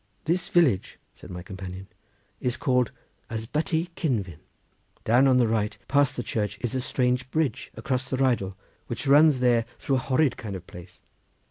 [0.25, 1.87] "This village," said my companion,
[2.39, 2.91] "is called
[3.29, 4.39] Ysbytty Cynfyn.
[5.03, 8.55] Down on the right, past the church, is a strange bridge across the Rheidol,
[8.87, 11.03] which runs there through a horrid kind of a place.